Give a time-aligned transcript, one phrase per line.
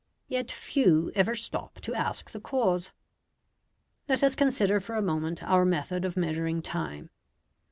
[0.27, 2.91] Yet few ever stop to ask the cause.
[4.09, 7.11] Let us consider for a moment our method of measuring time.